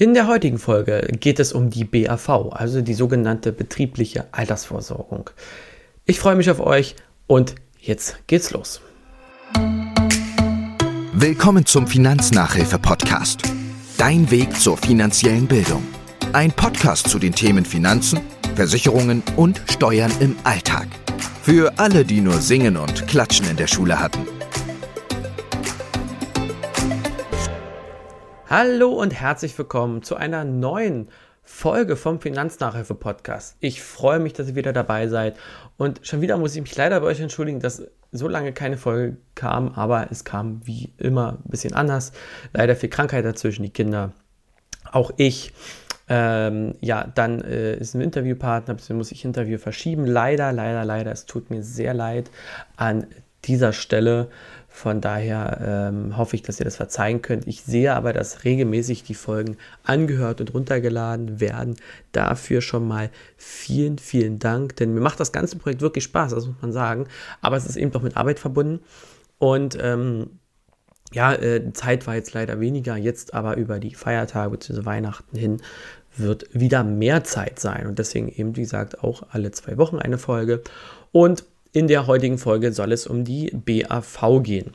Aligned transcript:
In 0.00 0.14
der 0.14 0.26
heutigen 0.26 0.56
Folge 0.56 1.06
geht 1.20 1.38
es 1.40 1.52
um 1.52 1.68
die 1.68 1.84
BAV, 1.84 2.52
also 2.52 2.80
die 2.80 2.94
sogenannte 2.94 3.52
betriebliche 3.52 4.24
Altersvorsorgung. 4.32 5.28
Ich 6.06 6.18
freue 6.18 6.36
mich 6.36 6.50
auf 6.50 6.58
euch 6.58 6.96
und 7.26 7.54
jetzt 7.78 8.16
geht's 8.26 8.50
los. 8.50 8.80
Willkommen 11.12 11.66
zum 11.66 11.86
Finanznachhilfe-Podcast. 11.86 13.42
Dein 13.98 14.30
Weg 14.30 14.58
zur 14.58 14.78
finanziellen 14.78 15.46
Bildung. 15.46 15.82
Ein 16.32 16.52
Podcast 16.52 17.10
zu 17.10 17.18
den 17.18 17.34
Themen 17.34 17.66
Finanzen, 17.66 18.20
Versicherungen 18.54 19.22
und 19.36 19.60
Steuern 19.70 20.12
im 20.20 20.34
Alltag. 20.44 20.88
Für 21.42 21.78
alle, 21.78 22.06
die 22.06 22.22
nur 22.22 22.40
Singen 22.40 22.78
und 22.78 23.06
Klatschen 23.06 23.50
in 23.50 23.58
der 23.58 23.66
Schule 23.66 24.00
hatten. 24.00 24.26
Hallo 28.52 28.88
und 28.88 29.12
herzlich 29.12 29.56
willkommen 29.56 30.02
zu 30.02 30.16
einer 30.16 30.42
neuen 30.42 31.06
Folge 31.44 31.94
vom 31.94 32.20
Finanznachhilfe 32.20 32.96
Podcast. 32.96 33.56
Ich 33.60 33.80
freue 33.80 34.18
mich, 34.18 34.32
dass 34.32 34.48
ihr 34.48 34.56
wieder 34.56 34.72
dabei 34.72 35.06
seid 35.06 35.36
und 35.76 36.00
schon 36.02 36.20
wieder 36.20 36.36
muss 36.36 36.56
ich 36.56 36.60
mich 36.60 36.74
leider 36.74 36.98
bei 36.98 37.06
euch 37.06 37.20
entschuldigen, 37.20 37.60
dass 37.60 37.84
so 38.10 38.26
lange 38.26 38.52
keine 38.52 38.76
Folge 38.76 39.18
kam, 39.36 39.68
aber 39.68 40.10
es 40.10 40.24
kam 40.24 40.66
wie 40.66 40.92
immer 40.98 41.34
ein 41.34 41.48
bisschen 41.48 41.74
anders. 41.74 42.10
Leider 42.52 42.74
viel 42.74 42.88
Krankheit 42.88 43.24
dazwischen, 43.24 43.62
die 43.62 43.70
Kinder, 43.70 44.14
auch 44.90 45.12
ich. 45.16 45.52
Ähm, 46.08 46.74
ja, 46.80 47.06
dann 47.14 47.42
äh, 47.42 47.76
ist 47.76 47.94
ein 47.94 48.00
Interviewpartner, 48.00 48.74
bzw. 48.74 48.94
muss 48.94 49.12
ich 49.12 49.24
Interview 49.24 49.58
verschieben. 49.58 50.06
Leider, 50.06 50.50
leider, 50.50 50.84
leider, 50.84 51.12
es 51.12 51.24
tut 51.24 51.50
mir 51.50 51.62
sehr 51.62 51.94
leid 51.94 52.32
an 52.76 53.06
dieser 53.44 53.72
Stelle. 53.72 54.28
Von 54.80 55.02
daher 55.02 55.90
ähm, 55.92 56.16
hoffe 56.16 56.36
ich, 56.36 56.42
dass 56.42 56.58
ihr 56.58 56.64
das 56.64 56.76
verzeihen 56.76 57.20
könnt. 57.20 57.46
Ich 57.46 57.64
sehe 57.64 57.94
aber, 57.94 58.14
dass 58.14 58.44
regelmäßig 58.44 59.02
die 59.02 59.12
Folgen 59.12 59.58
angehört 59.84 60.40
und 60.40 60.54
runtergeladen 60.54 61.38
werden. 61.38 61.76
Dafür 62.12 62.62
schon 62.62 62.88
mal 62.88 63.10
vielen, 63.36 63.98
vielen 63.98 64.38
Dank, 64.38 64.76
denn 64.76 64.94
mir 64.94 65.02
macht 65.02 65.20
das 65.20 65.32
ganze 65.32 65.56
Projekt 65.56 65.82
wirklich 65.82 66.04
Spaß, 66.04 66.32
das 66.32 66.46
muss 66.46 66.56
man 66.62 66.72
sagen. 66.72 67.08
Aber 67.42 67.58
es 67.58 67.66
ist 67.66 67.76
eben 67.76 67.90
doch 67.90 68.00
mit 68.00 68.16
Arbeit 68.16 68.38
verbunden. 68.38 68.80
Und 69.36 69.76
ähm, 69.78 70.38
ja, 71.12 71.34
äh, 71.34 71.74
Zeit 71.74 72.06
war 72.06 72.14
jetzt 72.14 72.32
leider 72.32 72.58
weniger, 72.58 72.96
jetzt 72.96 73.34
aber 73.34 73.58
über 73.58 73.80
die 73.80 73.94
Feiertage 73.94 74.50
bzw. 74.52 74.86
Weihnachten 74.86 75.36
hin 75.36 75.60
wird 76.16 76.46
wieder 76.58 76.84
mehr 76.84 77.22
Zeit 77.22 77.60
sein. 77.60 77.86
Und 77.86 77.98
deswegen 77.98 78.28
eben, 78.28 78.56
wie 78.56 78.62
gesagt, 78.62 79.04
auch 79.04 79.24
alle 79.28 79.50
zwei 79.50 79.76
Wochen 79.76 79.98
eine 79.98 80.16
Folge. 80.16 80.62
Und 81.12 81.44
in 81.72 81.88
der 81.88 82.06
heutigen 82.06 82.38
Folge 82.38 82.72
soll 82.72 82.92
es 82.92 83.06
um 83.06 83.24
die 83.24 83.50
BAV 83.50 84.42
gehen. 84.42 84.74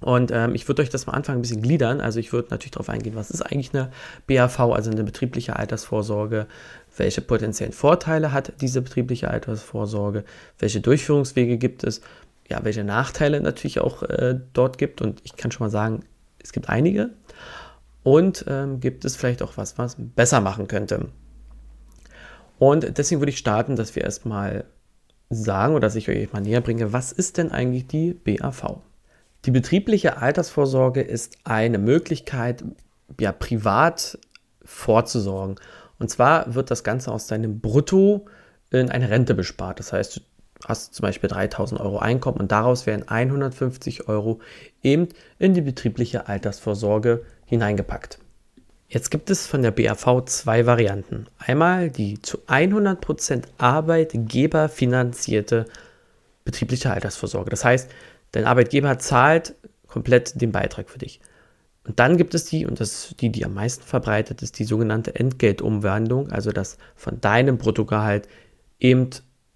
Und 0.00 0.32
ähm, 0.32 0.54
ich 0.54 0.66
würde 0.66 0.82
euch 0.82 0.90
das 0.90 1.06
am 1.06 1.14
Anfang 1.14 1.36
ein 1.36 1.42
bisschen 1.42 1.62
gliedern. 1.62 2.00
Also 2.00 2.18
ich 2.18 2.32
würde 2.32 2.48
natürlich 2.50 2.72
darauf 2.72 2.88
eingehen, 2.88 3.14
was 3.14 3.30
ist 3.30 3.42
eigentlich 3.42 3.72
eine 3.72 3.90
BAV, 4.26 4.58
also 4.58 4.90
eine 4.90 5.04
betriebliche 5.04 5.56
Altersvorsorge, 5.56 6.46
welche 6.96 7.20
potenziellen 7.20 7.72
Vorteile 7.72 8.32
hat 8.32 8.52
diese 8.60 8.82
betriebliche 8.82 9.30
Altersvorsorge, 9.30 10.24
welche 10.58 10.80
Durchführungswege 10.80 11.56
gibt 11.56 11.84
es, 11.84 12.00
ja, 12.48 12.64
welche 12.64 12.82
Nachteile 12.82 13.40
natürlich 13.40 13.80
auch 13.80 14.02
äh, 14.02 14.40
dort 14.52 14.76
gibt. 14.76 15.00
Und 15.00 15.20
ich 15.22 15.36
kann 15.36 15.52
schon 15.52 15.66
mal 15.66 15.70
sagen, 15.70 16.04
es 16.42 16.52
gibt 16.52 16.68
einige. 16.68 17.10
Und 18.02 18.44
ähm, 18.48 18.80
gibt 18.80 19.04
es 19.04 19.14
vielleicht 19.14 19.42
auch 19.42 19.56
was, 19.56 19.78
was 19.78 19.96
besser 19.96 20.40
machen 20.40 20.66
könnte. 20.66 21.08
Und 22.58 22.98
deswegen 22.98 23.20
würde 23.20 23.30
ich 23.30 23.38
starten, 23.38 23.76
dass 23.76 23.94
wir 23.94 24.02
erstmal 24.02 24.64
sagen 25.32 25.74
oder 25.74 25.86
dass 25.86 25.96
ich 25.96 26.08
euch 26.08 26.32
mal 26.32 26.40
näher 26.40 26.60
bringe, 26.60 26.92
was 26.92 27.12
ist 27.12 27.38
denn 27.38 27.50
eigentlich 27.50 27.86
die 27.86 28.12
BAV? 28.12 28.78
Die 29.44 29.50
betriebliche 29.50 30.18
Altersvorsorge 30.18 31.00
ist 31.00 31.36
eine 31.44 31.78
Möglichkeit, 31.78 32.64
ja, 33.18 33.32
privat 33.32 34.18
vorzusorgen. 34.64 35.56
Und 35.98 36.08
zwar 36.08 36.54
wird 36.54 36.70
das 36.70 36.84
Ganze 36.84 37.10
aus 37.10 37.26
deinem 37.26 37.60
Brutto 37.60 38.26
in 38.70 38.90
eine 38.90 39.10
Rente 39.10 39.34
bespart. 39.34 39.78
Das 39.78 39.92
heißt, 39.92 40.16
du 40.16 40.20
hast 40.66 40.94
zum 40.94 41.02
Beispiel 41.02 41.28
3000 41.28 41.80
Euro 41.80 41.98
Einkommen 41.98 42.38
und 42.38 42.52
daraus 42.52 42.86
werden 42.86 43.08
150 43.08 44.08
Euro 44.08 44.40
eben 44.82 45.08
in 45.38 45.54
die 45.54 45.60
betriebliche 45.60 46.28
Altersvorsorge 46.28 47.24
hineingepackt. 47.44 48.18
Jetzt 48.92 49.10
gibt 49.10 49.30
es 49.30 49.46
von 49.46 49.62
der 49.62 49.70
BAV 49.70 50.26
zwei 50.26 50.66
Varianten. 50.66 51.26
Einmal 51.38 51.88
die 51.88 52.20
zu 52.20 52.40
100% 52.46 53.44
Arbeitgeber 53.56 54.68
finanzierte 54.68 55.64
betriebliche 56.44 56.92
Altersvorsorge. 56.92 57.48
Das 57.48 57.64
heißt, 57.64 57.90
dein 58.32 58.44
Arbeitgeber 58.44 58.98
zahlt 58.98 59.54
komplett 59.86 60.38
den 60.38 60.52
Beitrag 60.52 60.90
für 60.90 60.98
dich. 60.98 61.22
Und 61.86 62.00
dann 62.00 62.18
gibt 62.18 62.34
es 62.34 62.44
die, 62.44 62.66
und 62.66 62.80
das 62.80 63.06
ist 63.06 63.22
die, 63.22 63.30
die 63.32 63.46
am 63.46 63.54
meisten 63.54 63.82
verbreitet 63.82 64.42
ist, 64.42 64.58
die 64.58 64.64
sogenannte 64.64 65.14
Entgeltumwandlung, 65.14 66.30
also 66.30 66.52
dass 66.52 66.76
von 66.94 67.18
deinem 67.18 67.56
Bruttogehalt 67.56 68.28
eben 68.78 69.08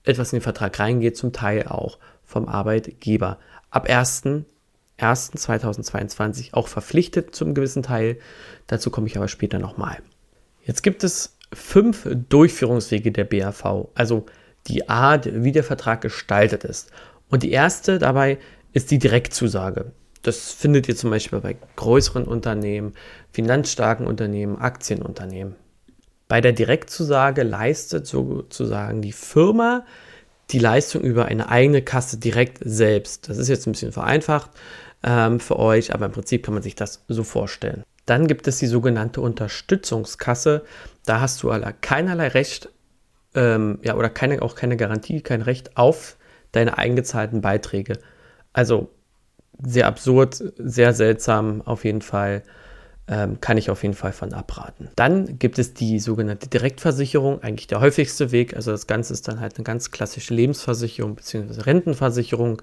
etwas 0.03 0.33
in 0.33 0.39
den 0.39 0.45
Vertrag 0.45 0.79
reingeht, 0.79 1.19
zum 1.19 1.35
Teil 1.35 1.65
auch 1.69 1.99
vom 2.25 2.49
Arbeitgeber. 2.49 3.39
Ab 3.69 3.87
1. 3.87 4.47
1.2022 4.99 6.55
auch 6.55 6.69
verpflichtet 6.69 7.34
zum 7.34 7.55
gewissen 7.55 7.83
Teil. 7.83 8.19
Dazu 8.67 8.91
komme 8.91 9.07
ich 9.07 9.17
aber 9.17 9.29
später 9.29 9.59
nochmal. 9.59 9.99
Jetzt 10.65 10.83
gibt 10.83 11.05
es 11.05 11.37
fünf 11.53 12.09
Durchführungswege 12.29 13.12
der 13.12 13.25
BAV, 13.25 13.89
also 13.95 14.27
die 14.67 14.89
Art, 14.89 15.29
wie 15.33 15.53
der 15.53 15.65
Vertrag 15.65 16.01
gestaltet 16.01 16.65
ist. 16.65 16.91
Und 17.29 17.43
die 17.43 17.53
erste 17.53 17.99
dabei 17.99 18.39
ist 18.73 18.91
die 18.91 18.99
Direktzusage. 18.99 19.93
Das 20.23 20.53
findet 20.53 20.89
ihr 20.89 20.97
zum 20.97 21.11
Beispiel 21.11 21.41
bei 21.41 21.57
größeren 21.77 22.25
Unternehmen, 22.25 22.95
finanzstarken 23.33 24.07
Unternehmen, 24.07 24.59
Aktienunternehmen. 24.59 25.55
Bei 26.27 26.41
der 26.41 26.53
Direktzusage 26.53 27.45
leistet 27.45 28.07
sozusagen 28.07 29.03
die 29.03 29.13
Firma 29.13 29.84
die 30.51 30.59
Leistung 30.59 31.03
über 31.03 31.27
eine 31.27 31.49
eigene 31.49 31.83
Kasse 31.83 32.19
direkt 32.19 32.59
selbst. 32.65 33.28
Das 33.28 33.39
ist 33.39 33.49
jetzt 33.49 33.67
ein 33.67 33.73
bisschen 33.73 33.93
vereinfacht 33.93 34.51
ähm, 35.06 35.41
für 35.41 35.59
euch, 35.59 35.94
aber 35.94 36.06
im 36.06 36.12
Prinzip 36.12 36.44
kann 36.44 36.55
man 36.55 36.62
sich 36.62 36.75
das 36.75 37.05
so 37.09 37.25
vorstellen. 37.25 37.83
Dann 38.05 38.27
gibt 38.27 38.47
es 38.47 38.59
die 38.59 38.67
sogenannte 38.67 39.21
Unterstützungskasse. 39.21 40.65
Da 41.06 41.21
hast 41.21 41.43
du 41.43 41.50
keinerlei 41.81 42.28
Recht 42.28 42.69
ähm, 43.34 43.78
ja, 43.83 43.95
oder 43.97 44.11
keine, 44.11 44.43
auch 44.43 44.55
keine 44.56 44.77
Garantie, 44.77 45.21
kein 45.21 45.43
Recht 45.43 45.77
auf 45.77 46.16
deine 46.53 46.78
eingezahlten 46.78 47.41
Beiträge. 47.41 47.99
Also 48.53 48.91
sehr 49.62 49.87
absurd, 49.87 50.43
sehr 50.59 50.93
seltsam 50.93 51.62
auf 51.62 51.84
jeden 51.84 52.03
Fall. 52.03 52.43
Ähm, 53.09 53.41
kann 53.41 53.56
ich 53.56 53.71
auf 53.71 53.84
jeden 53.84 53.95
Fall 53.95 54.12
von 54.12 54.33
abraten. 54.33 54.89
Dann 54.97 55.39
gibt 55.39 55.61
es 55.61 55.75
die 55.75 56.00
sogenannte 56.00 56.49
Direktversicherung, 56.49 57.41
eigentlich 57.41 57.69
der 57.69 57.81
häufigste 57.81 58.33
Weg. 58.33 58.56
Also 58.56 58.72
das 58.72 58.89
Ganze 58.89 59.12
ist 59.12 59.28
dann 59.28 59.39
halt 59.39 59.56
eine 59.56 59.62
ganz 59.62 59.93
klassische 59.93 60.34
Lebensversicherung 60.34 61.15
bzw. 61.15 61.61
Rentenversicherung. 61.61 62.62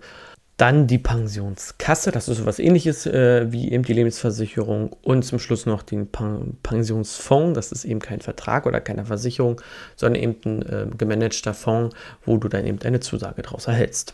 Dann 0.58 0.86
die 0.86 1.00
Pensionskasse, 1.00 2.12
das 2.12 2.28
ist 2.28 2.38
so 2.38 2.46
was 2.46 2.60
ähnliches 2.60 3.08
äh, 3.08 3.52
wie 3.52 3.72
eben 3.72 3.84
die 3.84 3.94
Lebensversicherung. 3.94 4.96
Und 5.02 5.24
zum 5.24 5.40
Schluss 5.40 5.66
noch 5.66 5.82
den 5.82 6.08
Pen 6.08 6.58
Pensionsfonds, 6.62 7.56
das 7.56 7.72
ist 7.72 7.86
eben 7.86 8.00
kein 8.00 8.22
Vertrag 8.22 8.68
oder 8.68 8.80
keine 8.80 9.06
Versicherung, 9.06 9.60
sondern 9.96 10.22
eben 10.22 10.36
ein 10.46 10.62
äh, 10.62 10.88
gemanagter 10.96 11.56
Fonds, 11.56 11.96
wo 12.26 12.38
du 12.38 12.50
dann 12.50 12.68
eben 12.68 12.80
eine 12.84 13.00
Zusage 13.00 13.42
daraus 13.42 13.68
erhältst. 13.68 14.14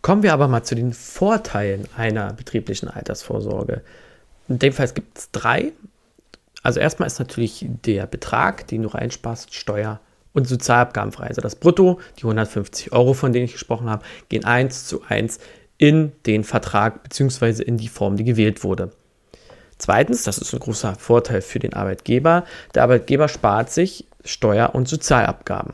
Kommen 0.00 0.22
wir 0.22 0.32
aber 0.32 0.48
mal 0.48 0.62
zu 0.62 0.74
den 0.74 0.94
Vorteilen 0.94 1.86
einer 1.94 2.32
betrieblichen 2.32 2.88
Altersvorsorge. 2.88 3.82
In 4.48 4.58
dem 4.58 4.72
Fall 4.72 4.88
gibt 4.88 5.18
es 5.18 5.30
drei. 5.30 5.72
Also 6.62 6.80
erstmal 6.80 7.06
ist 7.06 7.18
natürlich 7.18 7.66
der 7.84 8.06
Betrag, 8.06 8.66
den 8.66 8.82
du 8.82 8.88
reinsparst, 8.88 9.54
steuer- 9.54 10.00
und 10.32 10.46
sozialabgabenfrei. 10.46 11.26
Also 11.26 11.40
das 11.40 11.56
Brutto, 11.56 12.00
die 12.18 12.22
150 12.22 12.92
Euro, 12.92 13.14
von 13.14 13.32
denen 13.32 13.46
ich 13.46 13.52
gesprochen 13.52 13.90
habe, 13.90 14.04
gehen 14.28 14.44
eins 14.44 14.86
zu 14.86 15.02
eins 15.08 15.38
in 15.78 16.12
den 16.26 16.44
Vertrag 16.44 17.02
bzw. 17.02 17.62
in 17.62 17.78
die 17.78 17.88
Form, 17.88 18.16
die 18.16 18.24
gewählt 18.24 18.62
wurde. 18.64 18.90
Zweitens, 19.78 20.24
das 20.24 20.36
ist 20.36 20.52
ein 20.52 20.60
großer 20.60 20.94
Vorteil 20.96 21.40
für 21.40 21.58
den 21.58 21.72
Arbeitgeber, 21.72 22.44
der 22.74 22.82
Arbeitgeber 22.82 23.28
spart 23.28 23.70
sich 23.70 24.06
Steuer- 24.24 24.74
und 24.74 24.88
Sozialabgaben. 24.88 25.72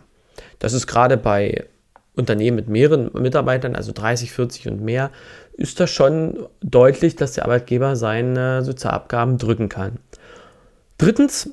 Das 0.61 0.73
ist 0.73 0.87
gerade 0.87 1.17
bei 1.17 1.67
Unternehmen 2.15 2.57
mit 2.57 2.69
mehreren 2.69 3.11
Mitarbeitern, 3.13 3.75
also 3.75 3.93
30, 3.93 4.33
40 4.33 4.69
und 4.69 4.81
mehr, 4.81 5.11
ist 5.55 5.81
das 5.81 5.91
schon 5.91 6.47
deutlich, 6.63 7.17
dass 7.17 7.33
der 7.33 7.45
Arbeitgeber 7.45 7.97
seine 7.97 8.63
Sozialabgaben 8.63 9.39
drücken 9.39 9.69
kann. 9.69 9.99
Drittens, 10.99 11.51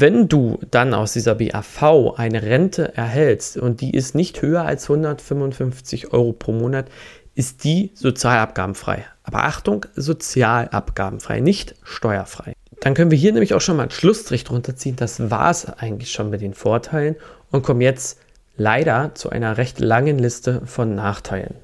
wenn 0.00 0.28
du 0.28 0.58
dann 0.70 0.94
aus 0.94 1.12
dieser 1.12 1.34
BAV 1.34 2.14
eine 2.16 2.42
Rente 2.42 2.96
erhältst 2.96 3.56
und 3.56 3.80
die 3.80 3.94
ist 3.94 4.14
nicht 4.14 4.42
höher 4.42 4.64
als 4.64 4.84
155 4.84 6.12
Euro 6.12 6.32
pro 6.32 6.52
Monat, 6.52 6.86
ist 7.34 7.64
die 7.64 7.92
sozialabgabenfrei. 7.94 9.06
Aber 9.22 9.44
Achtung, 9.44 9.86
sozialabgabenfrei, 9.94 11.40
nicht 11.40 11.74
steuerfrei. 11.82 12.54
Dann 12.80 12.94
können 12.94 13.10
wir 13.10 13.18
hier 13.18 13.32
nämlich 13.32 13.54
auch 13.54 13.60
schon 13.60 13.76
mal 13.76 13.84
einen 13.84 13.92
Schlussstrich 13.92 14.44
drunter 14.44 14.76
ziehen. 14.76 14.96
Das 14.96 15.30
war 15.30 15.50
es 15.50 15.66
eigentlich 15.66 16.10
schon 16.10 16.30
mit 16.30 16.40
den 16.40 16.54
Vorteilen 16.54 17.16
und 17.50 17.62
kommen 17.62 17.80
jetzt 17.80 18.18
leider 18.56 19.14
zu 19.14 19.30
einer 19.30 19.56
recht 19.56 19.78
langen 19.78 20.18
Liste 20.18 20.62
von 20.66 20.94
Nachteilen. 20.94 21.54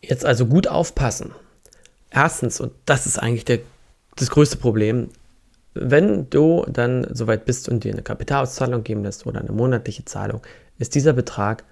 Jetzt 0.00 0.24
also 0.24 0.46
gut 0.46 0.68
aufpassen. 0.68 1.32
Erstens, 2.10 2.60
und 2.60 2.72
das 2.86 3.06
ist 3.06 3.18
eigentlich 3.18 3.44
der, 3.44 3.60
das 4.16 4.30
größte 4.30 4.56
Problem, 4.56 5.08
Wenn 5.74 6.28
du 6.30 6.64
dann 6.68 7.06
soweit 7.12 7.44
bist 7.44 7.68
und 7.68 7.84
dir 7.84 7.92
eine 7.92 8.02
Kapitalauszahlung 8.02 8.82
geben 8.84 9.04
lässt 9.04 9.26
oder 9.26 9.40
eine 9.40 9.52
monatliche 9.52 10.04
Zahlung, 10.04 10.42
ist 10.78 10.94
dieser 10.94 11.12
Betrag 11.12 11.64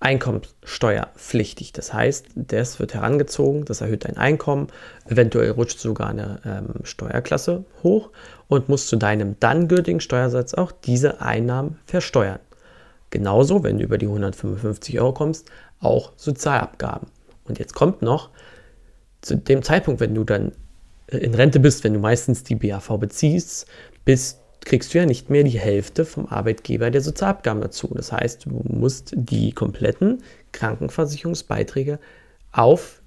einkommenssteuerpflichtig. 0.00 1.72
Das 1.72 1.92
heißt, 1.92 2.28
das 2.34 2.80
wird 2.80 2.94
herangezogen, 2.94 3.66
das 3.66 3.82
erhöht 3.82 4.06
dein 4.06 4.16
Einkommen, 4.16 4.68
eventuell 5.06 5.50
rutscht 5.50 5.78
sogar 5.78 6.08
eine 6.08 6.40
ähm, 6.44 6.84
Steuerklasse 6.84 7.64
hoch 7.82 8.10
und 8.48 8.70
musst 8.70 8.88
zu 8.88 8.96
deinem 8.96 9.36
dann 9.40 9.68
gültigen 9.68 10.00
Steuersatz 10.00 10.54
auch 10.54 10.72
diese 10.72 11.20
Einnahmen 11.20 11.78
versteuern. 11.84 12.40
Genauso, 13.10 13.62
wenn 13.62 13.78
du 13.78 13.84
über 13.84 13.98
die 13.98 14.06
155 14.06 14.98
Euro 15.00 15.12
kommst, 15.12 15.50
auch 15.80 16.12
Sozialabgaben. 16.16 17.08
Und 17.44 17.58
jetzt 17.58 17.74
kommt 17.74 18.02
noch, 18.02 18.30
zu 19.20 19.36
dem 19.36 19.62
Zeitpunkt, 19.62 20.00
wenn 20.00 20.14
du 20.14 20.24
dann 20.24 20.52
in 21.10 21.34
Rente 21.34 21.60
bist, 21.60 21.84
wenn 21.84 21.94
du 21.94 22.00
meistens 22.00 22.42
die 22.42 22.54
BAV 22.54 22.98
beziehst, 22.98 23.66
bist 24.04 24.40
kriegst 24.64 24.92
du 24.92 24.98
ja 24.98 25.06
nicht 25.06 25.30
mehr 25.30 25.42
die 25.42 25.58
Hälfte 25.58 26.04
vom 26.04 26.26
Arbeitgeber 26.26 26.90
der 26.90 27.00
Sozialabgaben 27.00 27.62
dazu. 27.62 27.90
Das 27.94 28.12
heißt, 28.12 28.44
du 28.44 28.62
musst 28.64 29.12
die 29.16 29.52
kompletten 29.52 30.22
Krankenversicherungsbeiträge 30.52 31.98
auf 32.52 33.00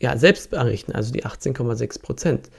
ja, 0.00 0.16
selbst 0.16 0.52
errichten, 0.52 0.92
also 0.92 1.12
die 1.12 1.24
18,6 1.24 2.02
Prozent. 2.02 2.50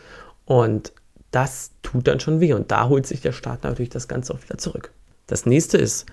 Und 0.46 0.94
das 1.32 1.72
tut 1.82 2.08
dann 2.08 2.20
schon 2.20 2.40
weh 2.40 2.54
und 2.54 2.72
da 2.72 2.90
holt 2.90 3.08
sich 3.08 3.22
der 3.22 3.32
Staat 3.32 3.64
natürlich 3.64 3.90
das 3.90 4.08
Ganze 4.08 4.34
auch 4.34 4.42
wieder 4.42 4.58
zurück. 4.58 4.92
Das 5.28 5.46
nächste 5.46 5.78
ist, 5.78 6.06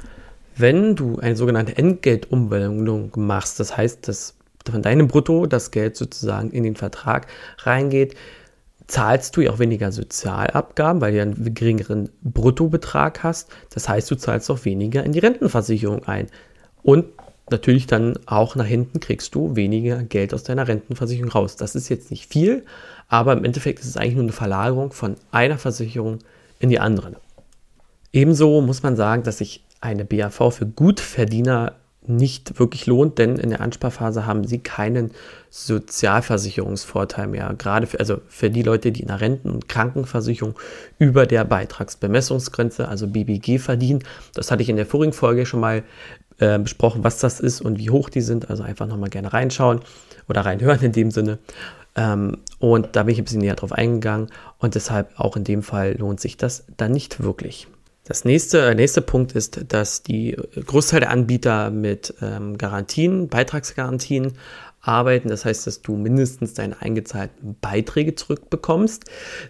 wenn 0.57 0.97
du 0.97 1.19
eine 1.19 1.37
sogenannte 1.37 1.77
Entgeltumwandlung 1.77 3.13
machst, 3.17 3.61
das 3.61 3.77
heißt, 3.77 4.09
dass 4.09 4.35
von 4.71 4.83
deinem 4.83 5.09
Brutto 5.09 5.47
das 5.47 5.71
Geld 5.71 5.97
sozusagen 5.97 6.51
in 6.51 6.63
den 6.63 6.77
Vertrag 6.77 7.27
reingeht, 7.59 8.15
zahlst 8.89 9.37
du 9.37 9.43
ja 9.43 9.53
auch 9.53 9.59
weniger 9.59 9.93
Sozialabgaben, 9.93 11.01
weil 11.01 11.13
du 11.13 11.23
einen 11.23 11.55
geringeren 11.55 12.09
Bruttobetrag 12.23 13.23
hast. 13.23 13.51
Das 13.73 13.89
heißt, 13.89 14.11
du 14.11 14.17
zahlst 14.17 14.51
auch 14.51 14.65
weniger 14.65 15.05
in 15.05 15.13
die 15.13 15.19
Rentenversicherung 15.19 16.05
ein. 16.07 16.27
Und 16.83 17.05
natürlich 17.51 17.87
dann 17.87 18.19
auch 18.27 18.57
nach 18.57 18.65
hinten 18.65 18.99
kriegst 18.99 19.35
du 19.35 19.57
weniger 19.57 20.03
Geld 20.03 20.33
aus 20.33 20.43
deiner 20.43 20.67
Rentenversicherung 20.67 21.31
raus. 21.31 21.57
Das 21.57 21.75
ist 21.75 21.91
jetzt 21.91 22.11
nicht 22.11 22.27
viel, 22.27 22.65
aber 23.09 23.35
im 23.35 23.45
Endeffekt 23.45 23.81
ist 23.81 23.87
es 23.87 23.97
eigentlich 23.99 24.15
nur 24.15 24.25
eine 24.25 24.33
Verlagerung 24.33 24.93
von 24.93 25.17
einer 25.31 25.59
Versicherung 25.59 26.19
in 26.59 26.71
die 26.71 26.81
andere. 26.81 27.13
Ebenso 28.13 28.63
muss 28.63 28.83
man 28.83 28.97
sagen, 28.97 29.23
dass 29.23 29.39
sich 29.39 29.65
eine 29.81 30.07
BAV 30.07 30.51
für 30.51 30.67
Gutverdiener 30.67 31.75
nicht 32.09 32.59
wirklich 32.59 32.87
lohnt, 32.87 33.19
denn 33.19 33.37
in 33.37 33.51
der 33.51 33.61
Ansparphase 33.61 34.27
haben 34.27 34.45
sie 34.45 34.59
keinen 34.59 35.11
Sozialversicherungsvorteil 35.51 37.27
mehr. 37.27 37.55
Gerade 37.57 37.87
für, 37.87 38.01
also 38.01 38.21
für 38.29 38.51
die 38.51 38.63
Leute, 38.63 38.93
die 38.93 39.03
in 39.03 39.09
der 39.09 39.21
Renten- 39.21 39.51
und 39.51 39.69
Krankenversicherung 39.69 40.55
über 40.99 41.27
der 41.27 41.45
Beitragsbemessungsgrenze, 41.45 42.89
also 42.89 43.07
BBG, 43.07 43.59
verdienen. 43.59 44.03
Das 44.35 44.51
hatte 44.51 44.63
ich 44.63 44.69
in 44.69 44.77
der 44.77 44.87
vorigen 44.87 45.13
Folge 45.13 45.47
schon 45.47 45.61
mal 45.61 45.83
äh, 46.39 46.59
besprochen, 46.59 47.05
was 47.05 47.19
das 47.19 47.41
ist 47.41 47.61
und 47.61 47.79
wie 47.79 47.91
hoch 47.91 48.09
die 48.11 48.21
sind. 48.21 48.51
Also 48.51 48.63
einfach 48.63 48.87
nochmal 48.87 49.11
gerne 49.11 49.33
reinschauen 49.33 49.81
oder 50.29 50.43
reinhören 50.43 50.81
in 50.83 50.93
dem 50.93 51.11
Sinne. 51.11 51.39
Ähm, 51.97 52.39
und 52.59 52.95
da 52.95 53.03
bin 53.03 53.13
ich 53.13 53.19
ein 53.19 53.25
bisschen 53.25 53.41
näher 53.41 53.57
drauf 53.57 53.73
eingegangen 53.73 54.29
und 54.59 54.75
deshalb 54.75 55.19
auch 55.19 55.37
in 55.37 55.45
dem 55.45 55.63
Fall 55.63 55.97
lohnt 55.99 56.21
sich 56.21 56.37
das 56.37 56.65
dann 56.77 56.93
nicht 56.93 57.23
wirklich. 57.23 57.67
Das 58.09 58.25
nächste, 58.25 58.63
der 58.63 58.75
nächste 58.75 59.03
Punkt 59.03 59.33
ist, 59.33 59.71
dass 59.71 60.03
die 60.03 60.35
Großteil 60.65 61.01
der 61.01 61.11
Anbieter 61.11 61.71
mit 61.71 62.15
ähm, 62.23 62.57
Garantien, 62.57 63.29
Beitragsgarantien 63.29 64.33
arbeiten. 64.89 65.29
Das 65.29 65.45
heißt, 65.45 65.67
dass 65.67 65.83
du 65.83 65.97
mindestens 65.97 66.55
deine 66.55 66.81
eingezahlten 66.81 67.57
Beiträge 67.61 68.15
zurückbekommst. 68.15 69.05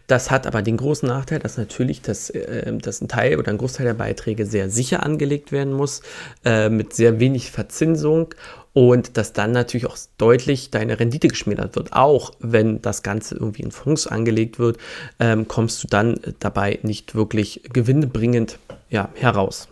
Das 0.06 0.31
hat 0.31 0.46
aber 0.46 0.62
den 0.62 0.76
großen 0.76 1.08
Nachteil, 1.08 1.38
dass 1.38 1.56
natürlich 1.56 2.02
das, 2.02 2.31
äh, 2.31 2.76
dass 2.76 3.00
ein 3.00 3.08
Teil 3.08 3.38
oder 3.38 3.50
ein 3.50 3.58
Großteil 3.58 3.87
der 3.87 3.94
Beiträge 3.94 4.44
sehr 4.44 4.69
sicher 4.69 5.05
angelegt 5.05 5.52
werden 5.52 5.73
muss, 5.73 6.02
äh, 6.44 6.69
mit 6.69 6.93
sehr 6.93 7.20
wenig 7.20 7.50
Verzinsung 7.50 8.35
und 8.73 9.17
dass 9.17 9.32
dann 9.32 9.52
natürlich 9.52 9.87
auch 9.87 9.96
deutlich 10.19 10.70
deine 10.70 11.00
Rendite 11.00 11.29
geschmälert 11.29 11.76
wird. 11.76 11.93
Auch 11.93 12.32
wenn 12.40 12.82
das 12.82 13.02
Ganze 13.02 13.35
irgendwie 13.37 13.62
in 13.62 13.70
Fonds 13.70 14.06
angelegt 14.06 14.58
wird, 14.58 14.79
ähm, 15.19 15.49
kommst 15.49 15.82
du 15.82 15.88
dann 15.88 16.20
dabei 16.40 16.79
nicht 16.82 17.14
wirklich 17.14 17.62
gewinnbringend 17.73 18.58
ja, 18.90 19.08
heraus. 19.14 19.69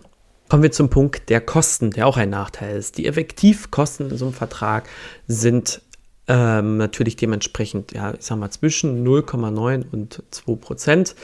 Kommen 0.49 0.63
wir 0.63 0.73
zum 0.73 0.91
Punkt 0.91 1.29
der 1.29 1.41
Kosten, 1.41 1.91
der 1.91 2.07
auch 2.07 2.17
ein 2.17 2.31
Nachteil 2.31 2.77
ist. 2.77 2.99
Die 2.99 3.07
Effektivkosten 3.07 4.11
in 4.11 4.17
so 4.17 4.27
einem 4.27 4.35
Vertrag 4.35 4.89
sind 5.27 5.83
ähm, 6.29 6.77
natürlich 6.77 7.17
dementsprechend, 7.17 7.93
ja, 7.93 8.15
ich 8.15 8.25
sag 8.25 8.39
mal, 8.39 8.51
zwischen 8.51 9.07
0,9 9.07 9.85
und 9.91 10.23
2 10.31 10.55
Prozent, 10.57 11.15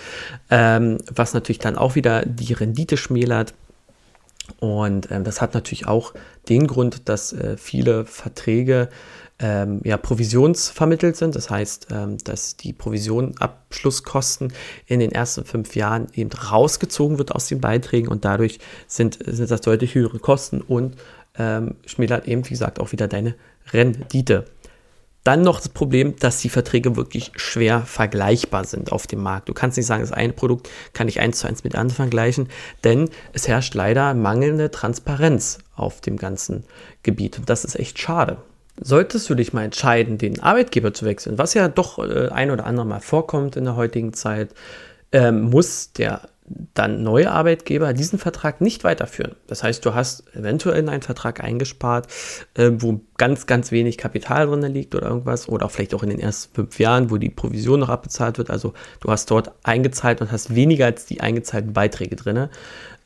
ähm, 0.50 0.98
was 1.12 1.34
natürlich 1.34 1.58
dann 1.58 1.76
auch 1.76 1.94
wieder 1.94 2.24
die 2.24 2.52
Rendite 2.52 2.96
schmälert. 2.96 3.54
Und 4.58 5.10
ähm, 5.10 5.24
das 5.24 5.40
hat 5.40 5.54
natürlich 5.54 5.86
auch 5.86 6.14
den 6.48 6.66
Grund, 6.66 7.08
dass 7.08 7.32
äh, 7.32 7.56
viele 7.56 8.04
Verträge 8.04 8.88
ähm, 9.42 9.80
ja, 9.84 9.98
provisionsvermittelt 9.98 11.16
sind. 11.16 11.34
Das 11.34 11.50
heißt, 11.50 11.88
ähm, 11.90 12.16
dass 12.18 12.56
die 12.56 12.72
Provisionabschlusskosten 12.72 14.52
in 14.86 15.00
den 15.00 15.12
ersten 15.12 15.44
fünf 15.44 15.74
Jahren 15.74 16.06
eben 16.14 16.30
rausgezogen 16.30 17.18
wird 17.18 17.32
aus 17.32 17.48
den 17.48 17.60
Beiträgen 17.60 18.08
und 18.08 18.24
dadurch 18.24 18.60
sind, 18.86 19.18
sind 19.26 19.50
das 19.50 19.60
deutlich 19.60 19.94
höhere 19.94 20.20
Kosten 20.20 20.60
und 20.60 20.96
ähm, 21.36 21.74
schmälert 21.84 22.28
eben, 22.28 22.44
wie 22.44 22.50
gesagt, 22.50 22.78
auch 22.78 22.92
wieder 22.92 23.08
deine 23.08 23.34
Rendite. 23.72 24.46
Dann 25.24 25.42
noch 25.42 25.58
das 25.58 25.68
Problem, 25.68 26.16
dass 26.16 26.40
die 26.40 26.48
Verträge 26.48 26.96
wirklich 26.96 27.30
schwer 27.36 27.82
vergleichbar 27.82 28.64
sind 28.64 28.90
auf 28.90 29.06
dem 29.06 29.22
Markt. 29.22 29.48
Du 29.48 29.54
kannst 29.54 29.76
nicht 29.76 29.86
sagen, 29.86 30.02
das 30.02 30.10
eine 30.10 30.32
Produkt 30.32 30.68
kann 30.94 31.06
ich 31.06 31.20
eins 31.20 31.38
zu 31.38 31.46
eins 31.46 31.62
mit 31.62 31.76
anderen 31.76 31.96
vergleichen, 31.96 32.48
denn 32.82 33.08
es 33.32 33.46
herrscht 33.46 33.74
leider 33.74 34.14
mangelnde 34.14 34.72
Transparenz 34.72 35.58
auf 35.76 36.00
dem 36.00 36.16
ganzen 36.16 36.64
Gebiet. 37.04 37.38
Und 37.38 37.48
das 37.48 37.64
ist 37.64 37.78
echt 37.78 38.00
schade. 38.00 38.38
Solltest 38.80 39.28
du 39.28 39.34
dich 39.34 39.52
mal 39.52 39.64
entscheiden, 39.64 40.18
den 40.18 40.42
Arbeitgeber 40.42 40.94
zu 40.94 41.04
wechseln, 41.04 41.38
was 41.38 41.54
ja 41.54 41.68
doch 41.68 41.98
äh, 41.98 42.28
ein 42.28 42.50
oder 42.50 42.66
andere 42.66 42.86
Mal 42.86 43.00
vorkommt 43.00 43.56
in 43.56 43.64
der 43.64 43.76
heutigen 43.76 44.12
Zeit, 44.12 44.54
ähm, 45.12 45.50
muss 45.50 45.92
der 45.92 46.22
dann 46.74 47.02
neue 47.02 47.30
Arbeitgeber 47.30 47.92
diesen 47.92 48.18
Vertrag 48.18 48.60
nicht 48.60 48.84
weiterführen. 48.84 49.36
Das 49.46 49.62
heißt, 49.62 49.84
du 49.84 49.94
hast 49.94 50.24
eventuell 50.34 50.78
in 50.78 50.88
einen 50.88 51.02
Vertrag 51.02 51.42
eingespart, 51.42 52.08
äh, 52.54 52.70
wo 52.74 53.00
ganz, 53.16 53.46
ganz 53.46 53.70
wenig 53.70 53.98
Kapital 53.98 54.46
drin 54.46 54.62
liegt 54.62 54.94
oder 54.94 55.06
irgendwas, 55.08 55.48
oder 55.48 55.68
vielleicht 55.68 55.94
auch 55.94 56.02
in 56.02 56.10
den 56.10 56.20
ersten 56.20 56.54
fünf 56.54 56.78
Jahren, 56.78 57.10
wo 57.10 57.16
die 57.16 57.30
Provision 57.30 57.80
noch 57.80 57.88
abbezahlt 57.88 58.38
wird. 58.38 58.50
Also 58.50 58.74
du 59.00 59.10
hast 59.10 59.30
dort 59.30 59.52
eingezahlt 59.62 60.20
und 60.20 60.32
hast 60.32 60.54
weniger 60.54 60.86
als 60.86 61.06
die 61.06 61.20
eingezahlten 61.20 61.72
Beiträge 61.72 62.16
drin. 62.16 62.48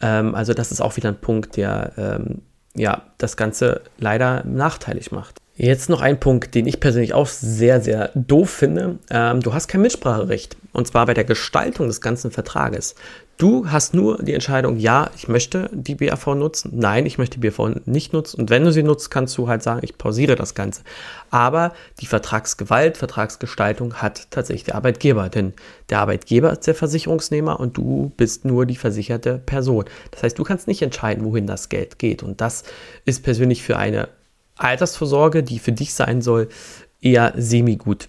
Ähm, 0.01 0.35
also 0.35 0.55
das 0.55 0.73
ist 0.73 0.81
auch 0.81 0.97
wieder 0.97 1.09
ein 1.11 1.21
Punkt, 1.21 1.57
der 1.57 1.93
ähm, 1.97 2.43
ja, 2.75 3.03
das 3.19 3.37
Ganze 3.37 3.83
leider 3.99 4.45
nachteilig 4.45 5.13
macht. 5.13 5.41
Jetzt 5.59 5.89
noch 5.89 6.03
ein 6.03 6.21
Punkt, 6.21 6.55
den 6.55 6.67
ich 6.67 6.81
persönlich 6.81 7.15
auch 7.15 7.27
sehr, 7.27 7.81
sehr 7.81 8.11
doof 8.15 8.51
finde. 8.51 8.99
Ähm, 9.11 9.41
du 9.41 9.55
hast 9.55 9.69
kein 9.69 9.81
Mitspracherecht. 9.81 10.57
Und 10.75 10.87
zwar 10.87 11.07
bei 11.07 11.15
der 11.15 11.25
Gestaltung 11.25 11.87
des 11.87 12.03
ganzen 12.03 12.31
Vertrages. 12.31 12.95
Du 13.39 13.71
hast 13.71 13.95
nur 13.95 14.23
die 14.23 14.35
Entscheidung, 14.35 14.77
ja, 14.77 15.11
ich 15.17 15.29
möchte 15.29 15.71
die 15.73 15.95
BAV 15.95 16.27
nutzen, 16.35 16.73
nein, 16.75 17.07
ich 17.07 17.17
möchte 17.17 17.39
die 17.39 17.49
BAV 17.49 17.81
nicht 17.87 18.13
nutzen. 18.13 18.41
Und 18.41 18.51
wenn 18.51 18.65
du 18.65 18.73
sie 18.73 18.83
nutzt, 18.83 19.11
kannst 19.11 19.37
du 19.39 19.49
halt 19.49 19.63
sagen, 19.63 19.81
ich 19.83 19.97
pausiere 19.97 20.37
das 20.37 20.55
Ganze. 20.55 20.83
Aber 21.31 21.73
die 22.01 22.07
Vertragsgewalt, 22.07 22.99
Vertragsgestaltung 22.99 23.95
hat 23.95 24.31
tatsächlich 24.31 24.65
der 24.65 24.75
Arbeitgeber, 24.75 25.31
denn 25.31 25.55
der 25.89 26.01
Arbeitgeber 26.01 26.53
ist 26.53 26.67
der 26.67 26.75
Versicherungsnehmer 26.75 27.59
und 27.61 27.79
du 27.79 28.13
bist 28.19 28.45
nur 28.45 28.67
die 28.67 28.77
versicherte 28.77 29.39
Person. 29.45 29.87
Das 30.11 30.23
heißt, 30.23 30.39
du 30.39 30.45
kannst 30.45 30.67
nicht 30.67 30.83
entscheiden, 30.83 31.25
wohin 31.25 31.47
das 31.47 31.71
Geld 31.71 31.99
geht. 31.99 32.23
Und 32.23 32.43
das 32.43 32.65
ist 33.07 33.23
persönlich 33.23 33.63
für 33.63 33.79
eine 33.79 34.09
Altersvorsorge, 34.57 35.43
die 35.43 35.59
für 35.59 35.73
dich 35.73 35.95
sein 35.95 36.23
soll, 36.23 36.49
eher 37.01 37.33
semi-gut. 37.37 38.09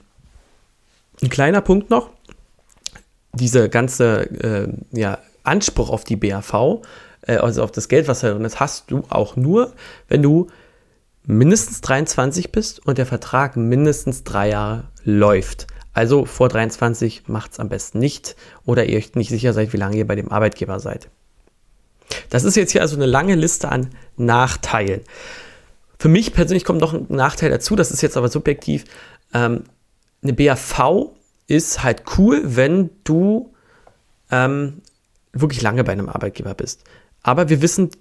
Ein 1.22 1.30
kleiner 1.30 1.62
Punkt 1.62 1.90
noch, 1.90 2.10
diese 3.34 3.70
ganze 3.70 4.22
äh, 4.42 4.68
ja, 4.92 5.20
Anspruch 5.44 5.90
auf 5.90 6.04
die 6.04 6.16
BAV, 6.16 6.82
äh, 7.22 7.38
also 7.38 7.64
auf 7.64 7.72
das 7.72 7.88
Geld, 7.88 8.08
was 8.08 8.22
da 8.22 8.32
drin 8.32 8.46
ist, 8.46 8.60
hast 8.60 8.92
du 8.92 9.04
auch 9.10 9.36
nur, 9.36 9.74
wenn 10.08 10.22
du 10.22 10.48
mindestens 11.26 11.82
23 11.82 12.52
bist 12.52 12.86
und 12.86 12.98
der 12.98 13.06
Vertrag 13.06 13.58
mindestens 13.58 14.24
drei 14.24 14.50
Jahre 14.50 14.86
läuft. 15.04 15.68
Also 15.94 16.26
vor 16.26 16.48
23 16.48 17.28
macht 17.28 17.54
es 17.54 17.60
am 17.60 17.70
besten 17.70 18.00
nicht 18.00 18.36
oder 18.66 18.86
ihr 18.86 18.98
euch 18.98 19.16
nicht 19.16 19.30
sicher 19.30 19.54
seid, 19.54 19.74
wie 19.74 19.78
lange 19.78 19.98
ihr 19.98 20.08
bei 20.08 20.16
dem 20.16 20.32
Arbeitgeber 20.32 20.80
seid. 20.80 21.10
Das 22.30 22.44
ist 22.44 22.56
jetzt 22.56 22.72
hier 22.72 22.82
also 22.82 22.96
eine 22.96 23.06
lange 23.06 23.36
Liste 23.36 23.70
an 23.70 23.90
Nachteilen. 24.16 25.02
Für 26.00 26.10
mich 26.10 26.34
persönlich 26.34 26.64
kommt 26.64 26.82
noch 26.82 26.94
ein 26.94 27.08
Nachteil 27.10 27.50
dazu, 27.50 27.76
das 27.76 27.92
ist 27.92 28.02
jetzt 28.02 28.18
aber 28.18 28.30
subjektiv. 28.30 28.86
Ähm, 29.34 29.64
eine 30.22 30.34
BAV 30.34 31.12
ist 31.48 31.84
halt 31.84 32.04
cool, 32.18 32.42
wenn 32.44 32.90
du 33.04 33.54
ähm, 34.32 34.82
wirklich 35.34 35.62
lange 35.62 35.84
bei 35.84 35.94
einem 35.94 36.10
Arbeitgeber 36.10 36.54
bist. 36.54 36.84
Aber 37.24 37.50
wir 37.50 37.62
wissen, 37.62 37.92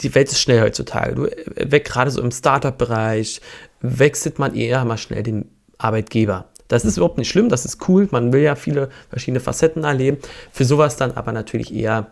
die 0.00 0.14
Welt 0.14 0.30
ist 0.30 0.40
schnell 0.40 0.62
heutzutage. 0.62 1.14
Du 1.14 1.26
äh, 1.26 1.70
weg 1.70 1.84
gerade 1.84 2.10
so 2.10 2.20
im 2.20 2.30
Startup-Bereich 2.30 3.40
wechselt 3.80 4.38
man 4.38 4.54
eher 4.54 4.84
mal 4.84 4.98
schnell 4.98 5.22
den 5.22 5.50
Arbeitgeber. 5.78 6.46
Das 6.68 6.84
ist 6.84 6.96
überhaupt 6.96 7.18
nicht 7.18 7.28
schlimm, 7.28 7.50
das 7.50 7.64
ist 7.64 7.88
cool. 7.88 8.08
Man 8.10 8.32
will 8.32 8.40
ja 8.40 8.54
viele 8.54 8.88
verschiedene 9.10 9.40
Facetten 9.40 9.84
erleben. 9.84 10.18
Für 10.50 10.64
sowas 10.64 10.96
dann 10.96 11.12
aber 11.12 11.32
natürlich 11.32 11.74
eher 11.74 12.10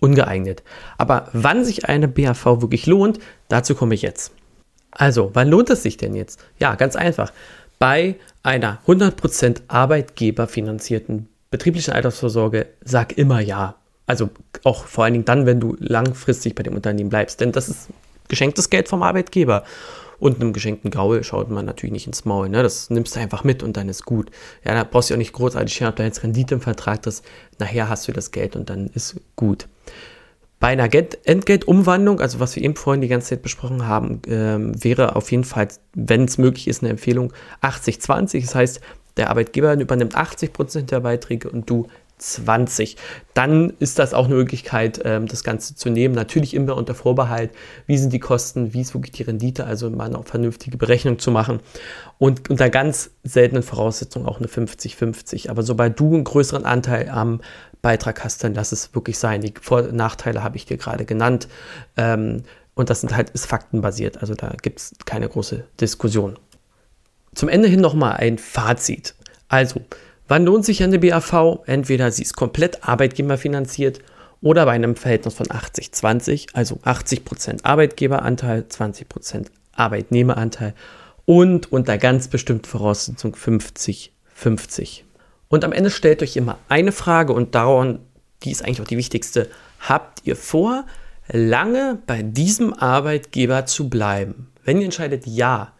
ungeeignet. 0.00 0.62
Aber 0.96 1.28
wann 1.32 1.64
sich 1.64 1.88
eine 1.88 2.08
BAV 2.08 2.60
wirklich 2.60 2.86
lohnt, 2.86 3.18
dazu 3.48 3.74
komme 3.74 3.94
ich 3.94 4.02
jetzt. 4.02 4.32
Also, 4.90 5.30
wann 5.34 5.48
lohnt 5.48 5.70
es 5.70 5.82
sich 5.82 5.96
denn 5.96 6.14
jetzt? 6.14 6.40
Ja, 6.58 6.74
ganz 6.74 6.96
einfach. 6.96 7.32
Bei 7.78 8.16
einer 8.42 8.78
100% 8.86 9.62
arbeitgeberfinanzierten 9.68 11.28
betrieblichen 11.50 11.94
Altersvorsorge 11.94 12.66
sag 12.84 13.16
immer 13.16 13.40
ja. 13.40 13.76
Also 14.06 14.30
auch 14.64 14.86
vor 14.86 15.04
allen 15.04 15.12
Dingen 15.12 15.24
dann, 15.24 15.46
wenn 15.46 15.60
du 15.60 15.76
langfristig 15.78 16.54
bei 16.54 16.62
dem 16.62 16.74
Unternehmen 16.74 17.10
bleibst. 17.10 17.40
Denn 17.40 17.52
das 17.52 17.68
ist 17.68 17.88
geschenktes 18.28 18.70
Geld 18.70 18.88
vom 18.88 19.02
Arbeitgeber. 19.02 19.64
Und 20.18 20.40
einem 20.40 20.52
geschenkten 20.52 20.90
Gaul 20.90 21.22
schaut 21.22 21.50
man 21.50 21.64
natürlich 21.64 21.92
nicht 21.92 22.06
ins 22.06 22.24
Maul. 22.24 22.48
Ne? 22.48 22.62
Das 22.62 22.90
nimmst 22.90 23.14
du 23.14 23.20
einfach 23.20 23.44
mit 23.44 23.62
und 23.62 23.76
dann 23.76 23.88
ist 23.88 24.04
gut. 24.04 24.30
Ja, 24.64 24.74
da 24.74 24.84
brauchst 24.84 25.10
du 25.10 25.14
auch 25.14 25.18
nicht 25.18 25.32
großartig 25.32 25.74
schauen, 25.74 25.88
ob 25.88 25.96
da 25.96 26.04
jetzt 26.04 26.22
Rendite 26.22 26.54
im 26.54 26.60
Vertrag 26.60 27.06
ist. 27.06 27.24
Nachher 27.58 27.88
hast 27.88 28.08
du 28.08 28.12
das 28.12 28.30
Geld 28.30 28.56
und 28.56 28.68
dann 28.68 28.88
ist 28.88 29.16
gut. 29.36 29.68
Bei 30.60 30.68
einer 30.68 30.92
Entgeltumwandlung, 31.24 32.20
also 32.20 32.40
was 32.40 32.56
wir 32.56 32.64
eben 32.64 32.74
vorhin 32.74 33.00
die 33.00 33.08
ganze 33.08 33.28
Zeit 33.28 33.42
besprochen 33.42 33.86
haben, 33.86 34.20
ähm, 34.26 34.72
wäre 34.82 35.14
auf 35.14 35.30
jeden 35.30 35.44
Fall, 35.44 35.68
wenn 35.94 36.24
es 36.24 36.36
möglich 36.36 36.66
ist, 36.66 36.82
eine 36.82 36.90
Empfehlung 36.90 37.32
80-20. 37.62 38.40
Das 38.40 38.54
heißt, 38.56 38.80
der 39.16 39.30
Arbeitgeber 39.30 39.74
übernimmt 39.74 40.16
80 40.16 40.52
Prozent 40.52 40.90
der 40.90 41.00
Beiträge 41.00 41.48
und 41.48 41.70
du 41.70 41.86
20. 42.18 42.96
Dann 43.34 43.72
ist 43.78 43.98
das 43.98 44.14
auch 44.14 44.26
eine 44.26 44.34
Möglichkeit, 44.34 45.00
ähm, 45.04 45.26
das 45.26 45.44
Ganze 45.44 45.74
zu 45.74 45.90
nehmen. 45.90 46.14
Natürlich 46.14 46.54
immer 46.54 46.76
unter 46.76 46.94
Vorbehalt, 46.94 47.50
wie 47.86 47.98
sind 47.98 48.12
die 48.12 48.18
Kosten, 48.18 48.74
wie 48.74 48.80
ist 48.80 48.94
wirklich 48.94 49.12
die 49.12 49.22
Rendite, 49.22 49.64
also 49.64 49.88
mal 49.90 50.06
eine 50.12 50.22
vernünftige 50.24 50.76
Berechnung 50.76 51.18
zu 51.18 51.30
machen. 51.30 51.60
Und 52.18 52.50
unter 52.50 52.70
ganz 52.70 53.10
seltenen 53.24 53.62
Voraussetzungen 53.62 54.26
auch 54.26 54.38
eine 54.38 54.48
50-50. 54.48 55.50
Aber 55.50 55.62
sobald 55.62 55.98
du 55.98 56.14
einen 56.14 56.24
größeren 56.24 56.64
Anteil 56.64 57.08
am 57.08 57.40
Beitrag 57.82 58.24
hast, 58.24 58.42
dann 58.44 58.54
lass 58.54 58.72
es 58.72 58.94
wirklich 58.94 59.18
sein. 59.18 59.40
Die 59.40 59.54
Vor- 59.60 59.92
Nachteile 59.92 60.42
habe 60.42 60.56
ich 60.56 60.66
dir 60.66 60.76
gerade 60.76 61.04
genannt. 61.04 61.48
Ähm, 61.96 62.42
und 62.74 62.90
das 62.90 63.00
sind 63.00 63.14
halt, 63.16 63.30
ist 63.30 63.46
faktenbasiert. 63.46 64.20
Also 64.20 64.34
da 64.34 64.52
gibt 64.62 64.78
es 64.80 64.92
keine 65.04 65.28
große 65.28 65.64
Diskussion. 65.80 66.38
Zum 67.34 67.48
Ende 67.48 67.68
hin 67.68 67.80
nochmal 67.80 68.14
ein 68.14 68.38
Fazit. 68.38 69.14
Also, 69.48 69.80
wann 70.28 70.44
lohnt 70.44 70.64
sich 70.64 70.82
eine 70.82 70.98
BAV? 70.98 71.60
Entweder 71.66 72.12
sie 72.12 72.22
ist 72.22 72.36
komplett 72.36 72.86
arbeitgeberfinanziert 72.86 74.00
oder 74.40 74.64
bei 74.66 74.72
einem 74.72 74.94
Verhältnis 74.94 75.34
von 75.34 75.46
80-20, 75.46 76.50
also 76.52 76.76
80% 76.84 77.64
Arbeitgeberanteil, 77.64 78.66
20% 78.68 79.46
Arbeitnehmeranteil 79.72 80.74
und 81.24 81.72
unter 81.72 81.98
ganz 81.98 82.28
bestimmten 82.28 82.64
Voraussetzungen 82.64 83.34
50-50. 83.34 85.02
Und 85.48 85.64
am 85.64 85.72
Ende 85.72 85.90
stellt 85.90 86.22
euch 86.22 86.36
immer 86.36 86.58
eine 86.68 86.92
Frage 86.92 87.32
und 87.32 87.54
daran, 87.54 88.00
die 88.42 88.50
ist 88.50 88.62
eigentlich 88.62 88.80
auch 88.80 88.86
die 88.86 88.96
wichtigste. 88.96 89.48
Habt 89.80 90.20
ihr 90.24 90.36
vor, 90.36 90.84
lange 91.30 91.98
bei 92.06 92.22
diesem 92.22 92.74
Arbeitgeber 92.74 93.66
zu 93.66 93.88
bleiben? 93.88 94.50
Wenn 94.64 94.78
ihr 94.78 94.84
entscheidet 94.84 95.26
ja, 95.26 95.72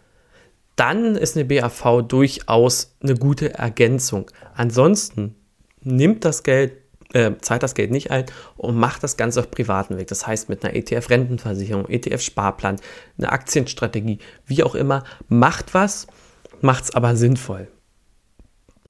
dann 0.78 1.16
ist 1.16 1.36
eine 1.36 1.44
BAV 1.44 2.02
durchaus 2.06 2.96
eine 3.02 3.14
gute 3.14 3.54
Ergänzung. 3.54 4.30
Ansonsten 4.54 5.34
nimmt 5.82 6.24
das 6.24 6.44
Geld, 6.44 6.72
äh, 7.12 7.32
zahlt 7.40 7.62
das 7.62 7.74
Geld 7.74 7.90
nicht 7.90 8.10
ein 8.10 8.26
und 8.56 8.76
macht 8.76 9.02
das 9.02 9.16
Ganze 9.16 9.40
auf 9.40 9.50
privaten 9.50 9.98
Weg. 9.98 10.06
Das 10.06 10.26
heißt 10.26 10.48
mit 10.48 10.64
einer 10.64 10.74
ETF-Rentenversicherung, 10.74 11.88
ETF-Sparplan, 11.88 12.76
einer 13.18 13.32
Aktienstrategie, 13.32 14.18
wie 14.46 14.62
auch 14.62 14.76
immer, 14.76 15.02
macht 15.28 15.74
was, 15.74 16.06
macht 16.60 16.84
es 16.84 16.94
aber 16.94 17.16
sinnvoll. 17.16 17.68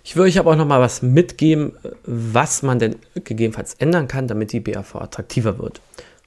Ich 0.05 0.15
will 0.17 0.25
euch 0.25 0.39
aber 0.39 0.53
auch 0.53 0.57
noch 0.57 0.67
mal 0.67 0.81
was 0.81 1.03
mitgeben, 1.03 1.73
was 2.05 2.63
man 2.63 2.79
denn 2.79 2.97
gegebenenfalls 3.15 3.75
ändern 3.75 4.09
kann, 4.09 4.29
damit 4.29 4.53
die 4.53 4.61
BAV 4.61 4.97
attraktiver 4.97 5.59
wird. 5.59 5.81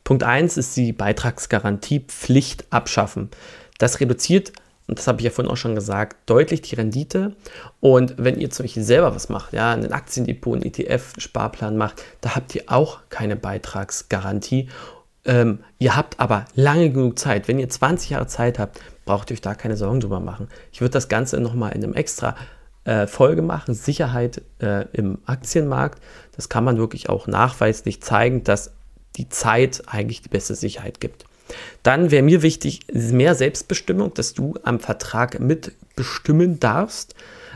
Punkt 0.03 0.24
1 0.24 0.58
ist 0.58 0.75
die 0.75 0.91
Beitragsgarantiepflicht 0.91 2.65
abschaffen. 2.72 3.30
Das 3.77 4.00
reduziert, 4.00 4.53
und 4.92 5.00
das 5.00 5.08
habe 5.08 5.22
ich 5.22 5.24
ja 5.24 5.32
vorhin 5.32 5.50
auch 5.50 5.56
schon 5.56 5.74
gesagt, 5.74 6.18
deutlich 6.30 6.64
die 6.64 6.76
Rendite. 6.76 7.34
Und 7.80 8.16
wenn 8.18 8.38
ihr 8.38 8.50
zum 8.50 8.66
Beispiel 8.66 8.84
selber 8.84 9.16
was 9.16 9.30
macht, 9.30 9.54
ja, 9.54 9.72
ein 9.72 9.90
Aktiendepot, 9.94 10.58
ein 10.58 10.64
ETF-Sparplan 10.64 11.78
macht, 11.78 12.04
da 12.20 12.36
habt 12.36 12.54
ihr 12.56 12.64
auch 12.66 13.00
keine 13.08 13.38
Beitragsgarantie. 13.38 14.68
Ähm, 15.24 15.60
ihr 15.80 15.96
habt 15.96 16.20
aber 16.20 16.44
lange 16.56 16.90
genug 16.90 17.18
Zeit. 17.18 17.48
Wenn 17.48 17.58
ihr 17.58 17.70
20 17.70 18.10
Jahre 18.10 18.28
Zeit 18.28 18.60
habt, 18.60 18.82
braucht 19.06 19.32
ihr 19.32 19.36
euch 19.36 19.42
da 19.42 19.56
keine 19.56 19.78
Sorgen 19.78 20.02
drüber 20.02 20.20
machen. 20.20 20.50
Ich 20.74 20.82
würde 20.82 20.92
das 20.92 21.08
Ganze 21.08 21.40
nochmal 21.40 21.72
in 21.72 21.86
einem 21.86 21.94
extra 21.94 22.36
äh, 22.84 23.08
Folge 23.08 23.44
machen, 23.44 23.74
Sicherheit 23.74 24.42
äh, 24.60 24.88
im 24.92 25.20
Aktienmarkt. 25.26 26.04
Das 26.36 26.50
kann 26.50 26.66
man 26.66 26.78
wirklich 26.78 27.08
auch 27.08 27.28
nachweislich 27.28 28.02
zeigen, 28.02 28.44
dass 28.44 28.74
die 29.16 29.30
Zeit 29.30 29.84
eigentlich 29.88 30.22
die 30.22 30.28
beste 30.28 30.54
Sicherheit 30.54 31.00
gibt. 31.00 31.24
Dann 31.84 32.12
wäre 32.12 32.24
mir 32.24 32.41
wichtig, 32.41 32.81
mehr 32.91 33.36
Selbstbestimmung, 33.36 34.13
dass 34.13 34.34
du 34.34 34.55
am 34.63 34.79
Vertrag 34.79 35.39
mitbestimmen 35.39 36.60
darfst, 36.60 37.15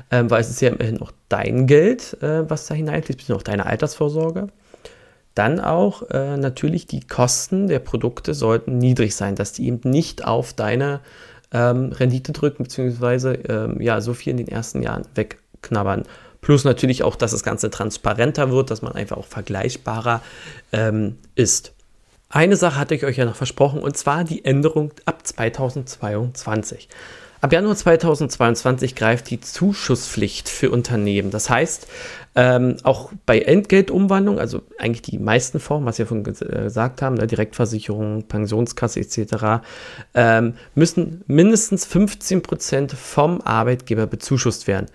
äh, 0.09 0.23
weil 0.27 0.41
es 0.41 0.49
ist 0.49 0.61
ja 0.61 0.69
immerhin 0.69 1.01
auch 1.01 1.11
dein 1.29 1.67
Geld, 1.67 2.17
äh, 2.21 2.49
was 2.49 2.67
da 2.67 2.75
hineinfließt, 2.75 3.19
bzw. 3.19 3.33
auch 3.33 3.43
deine 3.43 3.65
Altersvorsorge. 3.65 4.47
Dann 5.35 5.59
auch 5.59 6.09
äh, 6.11 6.37
natürlich 6.37 6.87
die 6.87 7.01
Kosten 7.01 7.67
der 7.67 7.79
Produkte 7.79 8.33
sollten 8.33 8.77
niedrig 8.77 9.15
sein, 9.15 9.35
dass 9.35 9.51
die 9.51 9.67
eben 9.67 9.89
nicht 9.89 10.23
auf 10.23 10.53
deine 10.53 11.01
ähm, 11.51 11.91
Rendite 11.91 12.31
drücken, 12.31 12.63
beziehungsweise 12.63 13.33
ähm, 13.33 13.81
ja, 13.81 13.99
so 13.99 14.13
viel 14.13 14.31
in 14.31 14.37
den 14.37 14.47
ersten 14.47 14.81
Jahren 14.81 15.03
wegknabbern. 15.13 16.03
Plus 16.39 16.63
natürlich 16.63 17.03
auch, 17.03 17.15
dass 17.15 17.31
das 17.31 17.43
Ganze 17.43 17.69
transparenter 17.69 18.51
wird, 18.51 18.71
dass 18.71 18.81
man 18.81 18.93
einfach 18.93 19.17
auch 19.17 19.25
vergleichbarer 19.25 20.21
ähm, 20.71 21.17
ist. 21.35 21.74
Eine 22.29 22.55
Sache 22.55 22.79
hatte 22.79 22.95
ich 22.95 23.05
euch 23.05 23.17
ja 23.17 23.25
noch 23.25 23.35
versprochen, 23.35 23.81
und 23.81 23.95
zwar 23.97 24.23
die 24.23 24.43
Änderung 24.43 24.91
ab 25.05 25.25
2022. 25.25 26.89
Ab 27.45 27.53
Januar 27.53 27.75
2022 27.75 28.95
greift 28.95 29.29
die 29.29 29.39
Zuschusspflicht 29.39 30.49
für 30.49 30.71
Unternehmen. 30.71 31.29
Das 31.29 31.47
heißt, 31.47 31.87
ähm, 32.33 32.77
auch 32.81 33.11
bei 33.27 33.39
Entgeltumwandlung, 33.39 34.39
also 34.39 34.63
eigentlich 34.79 35.03
die 35.03 35.19
meisten 35.19 35.59
Formen, 35.59 35.85
was 35.85 35.99
wir 35.99 36.07
vorhin 36.07 36.25
äh, 36.25 36.63
gesagt 36.63 37.03
haben, 37.03 37.15
ne, 37.15 37.27
Direktversicherung, 37.27 38.23
Pensionskasse 38.23 38.99
etc., 38.99 39.63
ähm, 40.15 40.55
müssen 40.73 41.23
mindestens 41.27 41.85
15 41.85 42.41
Prozent 42.41 42.91
vom 42.93 43.41
Arbeitgeber 43.41 44.07
bezuschusst 44.07 44.65
werden. 44.65 44.87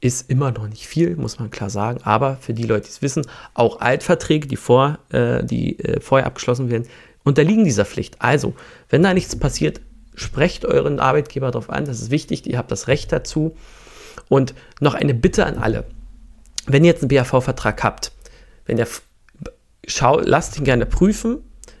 Ist 0.00 0.30
immer 0.30 0.52
noch 0.52 0.68
nicht 0.68 0.86
viel, 0.86 1.16
muss 1.16 1.38
man 1.38 1.50
klar 1.50 1.70
sagen, 1.70 2.00
aber 2.04 2.36
für 2.36 2.54
die 2.54 2.62
Leute, 2.62 2.84
die 2.84 2.90
es 2.90 3.02
wissen, 3.02 3.26
auch 3.54 3.80
Altverträge, 3.80 4.46
die, 4.46 4.56
vor, 4.56 4.98
äh, 5.10 5.42
die 5.44 5.78
äh, 5.80 6.00
vorher 6.00 6.26
abgeschlossen 6.26 6.70
werden, 6.70 6.86
unterliegen 7.24 7.64
dieser 7.64 7.84
Pflicht. 7.84 8.16
Also, 8.20 8.54
wenn 8.88 9.02
da 9.02 9.12
nichts 9.12 9.34
passiert, 9.36 9.80
Sprecht 10.18 10.64
euren 10.64 10.98
Arbeitgeber 10.98 11.52
darauf 11.52 11.70
an, 11.70 11.84
das 11.84 12.00
ist 12.00 12.10
wichtig, 12.10 12.44
ihr 12.46 12.58
habt 12.58 12.72
das 12.72 12.88
Recht 12.88 13.12
dazu. 13.12 13.56
Und 14.28 14.52
noch 14.80 14.94
eine 14.94 15.14
Bitte 15.14 15.46
an 15.46 15.58
alle. 15.58 15.84
Wenn 16.66 16.84
ihr 16.84 16.90
jetzt 16.90 17.02
einen 17.02 17.08
BAV-Vertrag 17.08 17.84
habt, 17.84 18.12
wenn 18.66 18.76
der 18.76 18.88
schau, 19.86 20.18
lasst 20.18 20.58
ihn 20.58 20.64
gerne 20.64 20.86
prüfen, 20.86 21.38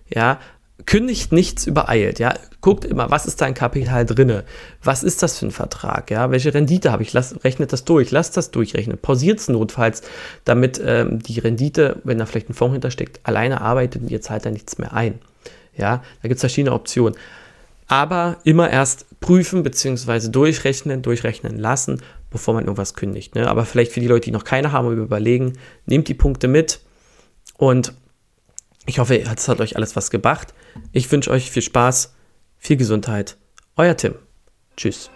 ja, 0.08 0.38
kündigt 0.88 1.32
nichts 1.32 1.66
übereilt, 1.66 2.18
ja, 2.18 2.32
guckt 2.62 2.86
immer, 2.86 3.10
was 3.10 3.26
ist 3.26 3.42
da 3.42 3.46
in 3.46 3.52
Kapital 3.52 4.06
drinne, 4.06 4.44
was 4.82 5.02
ist 5.02 5.22
das 5.22 5.38
für 5.38 5.44
ein 5.44 5.50
Vertrag, 5.50 6.10
ja, 6.10 6.30
welche 6.30 6.54
Rendite 6.54 6.90
habe 6.90 7.02
ich, 7.02 7.12
Lasst, 7.12 7.44
rechnet 7.44 7.74
das 7.74 7.84
durch, 7.84 8.10
lasst 8.10 8.38
das 8.38 8.50
durchrechnen, 8.50 8.96
pausiert 8.96 9.38
es 9.38 9.48
notfalls, 9.48 10.00
damit 10.46 10.80
ähm, 10.82 11.18
die 11.18 11.40
Rendite, 11.40 12.00
wenn 12.04 12.16
da 12.16 12.24
vielleicht 12.24 12.48
ein 12.48 12.54
Fonds 12.54 12.72
hintersteckt, 12.72 13.20
alleine 13.24 13.60
arbeitet 13.60 14.00
und 14.00 14.10
ihr 14.10 14.22
zahlt 14.22 14.46
da 14.46 14.50
nichts 14.50 14.78
mehr 14.78 14.94
ein, 14.94 15.18
ja, 15.76 16.02
da 16.22 16.28
gibt 16.28 16.36
es 16.36 16.40
verschiedene 16.40 16.74
Optionen 16.74 17.14
aber 17.88 18.36
immer 18.44 18.70
erst 18.70 19.06
prüfen 19.20 19.62
bzw. 19.62 20.28
durchrechnen, 20.28 21.00
durchrechnen 21.00 21.58
lassen, 21.58 22.02
bevor 22.30 22.52
man 22.52 22.64
irgendwas 22.64 22.94
kündigt. 22.94 23.34
Ne? 23.34 23.48
Aber 23.48 23.64
vielleicht 23.64 23.92
für 23.92 24.00
die 24.00 24.06
Leute, 24.08 24.26
die 24.26 24.30
noch 24.30 24.44
keine 24.44 24.72
haben, 24.72 24.92
überlegen, 24.92 25.54
nehmt 25.86 26.06
die 26.08 26.14
Punkte 26.14 26.48
mit 26.48 26.80
und 27.56 27.94
ich 28.88 28.98
hoffe, 28.98 29.20
es 29.20 29.48
hat 29.48 29.60
euch 29.60 29.76
alles 29.76 29.94
was 29.96 30.10
gebracht. 30.10 30.54
Ich 30.92 31.10
wünsche 31.12 31.30
euch 31.30 31.50
viel 31.50 31.62
Spaß, 31.62 32.14
viel 32.56 32.76
Gesundheit. 32.76 33.36
Euer 33.76 33.96
Tim. 33.96 34.14
Tschüss. 34.76 35.10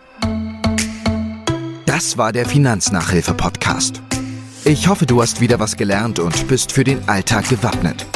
Das 1.86 2.18
war 2.18 2.32
der 2.32 2.46
Finanznachhilfe-Podcast. 2.46 4.02
Ich 4.64 4.88
hoffe, 4.88 5.06
du 5.06 5.20
hast 5.20 5.40
wieder 5.40 5.58
was 5.58 5.76
gelernt 5.76 6.18
und 6.18 6.46
bist 6.48 6.72
für 6.72 6.84
den 6.84 7.08
Alltag 7.08 7.48
gewappnet. 7.48 8.06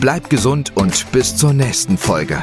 Bleib 0.00 0.28
gesund 0.30 0.76
und 0.76 1.10
bis 1.12 1.36
zur 1.36 1.52
nächsten 1.52 1.96
Folge. 1.96 2.42